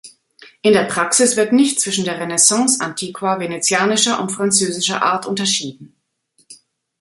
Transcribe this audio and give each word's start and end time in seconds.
In 0.63 0.73
der 0.73 0.85
Praxis 0.85 1.35
wird 1.37 1.53
nicht 1.53 1.79
zwischen 1.79 2.05
der 2.05 2.19
Renaissance-Antiqua 2.19 3.39
venezianischer 3.39 4.19
und 4.19 4.31
französischer 4.31 5.03
Art 5.03 5.27
unterschieden. 5.27 5.93